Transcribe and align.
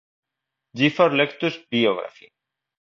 Gifford 0.73 1.13
Lectures 1.13 1.59
biography 1.69 2.31